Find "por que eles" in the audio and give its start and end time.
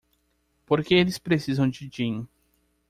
0.65-1.19